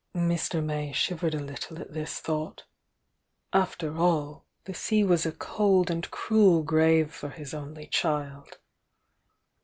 [0.15, 0.63] Mr.
[0.63, 2.63] May shiv ered a little at this thought,—
[3.53, 8.57] after all, the sea was a cold and cruel grave for his only child!